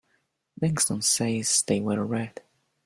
Bengston 0.59 1.03
says 1.03 1.61
they 1.67 1.79
were 1.79 2.03
red. 2.03 2.41